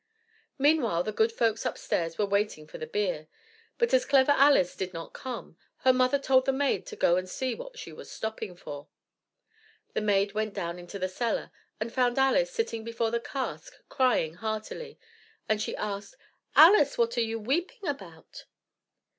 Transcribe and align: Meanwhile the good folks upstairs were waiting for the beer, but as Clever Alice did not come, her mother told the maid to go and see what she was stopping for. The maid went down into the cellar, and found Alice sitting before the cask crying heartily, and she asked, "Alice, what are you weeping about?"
Meanwhile 0.57 1.03
the 1.03 1.11
good 1.11 1.31
folks 1.31 1.63
upstairs 1.63 2.17
were 2.17 2.25
waiting 2.25 2.65
for 2.65 2.79
the 2.79 2.87
beer, 2.87 3.27
but 3.77 3.93
as 3.93 4.03
Clever 4.03 4.31
Alice 4.31 4.75
did 4.75 4.95
not 4.95 5.13
come, 5.13 5.57
her 5.85 5.93
mother 5.93 6.17
told 6.17 6.45
the 6.47 6.51
maid 6.51 6.87
to 6.87 6.95
go 6.95 7.17
and 7.17 7.29
see 7.29 7.53
what 7.53 7.77
she 7.77 7.93
was 7.93 8.09
stopping 8.11 8.55
for. 8.55 8.87
The 9.93 10.01
maid 10.01 10.31
went 10.33 10.55
down 10.55 10.79
into 10.79 10.97
the 10.97 11.07
cellar, 11.07 11.51
and 11.79 11.93
found 11.93 12.17
Alice 12.17 12.49
sitting 12.49 12.83
before 12.83 13.11
the 13.11 13.19
cask 13.19 13.75
crying 13.89 14.33
heartily, 14.33 14.97
and 15.47 15.61
she 15.61 15.75
asked, 15.75 16.15
"Alice, 16.55 16.97
what 16.97 17.15
are 17.19 17.21
you 17.21 17.37
weeping 17.39 17.87
about?" 17.87 18.45